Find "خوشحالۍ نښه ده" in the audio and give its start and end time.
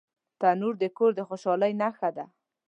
1.27-2.25